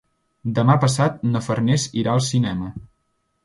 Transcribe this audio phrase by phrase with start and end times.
[0.59, 2.75] Demà passat na Farners irà al cinema.